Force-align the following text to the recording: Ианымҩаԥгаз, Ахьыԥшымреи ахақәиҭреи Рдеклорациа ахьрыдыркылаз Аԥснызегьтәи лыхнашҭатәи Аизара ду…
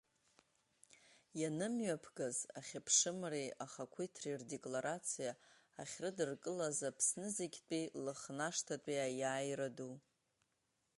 Ианымҩаԥгаз, 1.41 2.37
Ахьыԥшымреи 2.59 3.49
ахақәиҭреи 3.63 4.39
Рдеклорациа 4.41 5.31
ахьрыдыркылаз 5.81 6.77
Аԥснызегьтәи 6.89 7.85
лыхнашҭатәи 8.05 8.99
Аизара 9.05 9.69
ду… 9.75 9.93